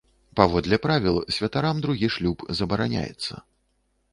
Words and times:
Паводле 0.39 0.77
правіл, 0.85 1.19
святарам 1.35 1.83
другі 1.85 2.07
шлюб 2.15 2.37
забараняецца. 2.61 3.33